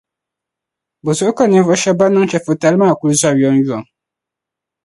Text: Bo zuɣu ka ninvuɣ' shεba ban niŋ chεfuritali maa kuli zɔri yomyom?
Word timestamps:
Bo 1.03 1.11
zuɣu 1.17 1.33
ka 1.37 1.45
ninvuɣ' 1.47 1.79
shεba 1.81 1.99
ban 1.99 2.11
niŋ 2.13 2.25
chεfuritali 2.29 2.77
maa 2.79 2.97
kuli 2.99 3.15
zɔri 3.21 3.39
yomyom? 3.43 3.83